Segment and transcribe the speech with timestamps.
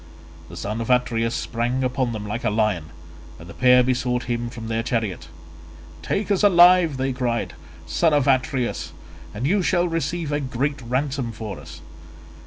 [0.49, 2.85] The son of Atreus sprang upon them like a lion,
[3.37, 5.27] and the pair besought him from their chariot.
[6.01, 7.53] "Take us alive," they cried,
[7.85, 8.93] "son of Atreus,
[9.31, 11.81] and you shall receive a great ransom for us.